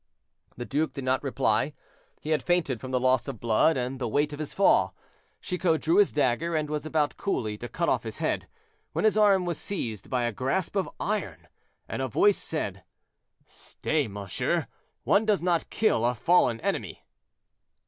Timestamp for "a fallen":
16.03-16.59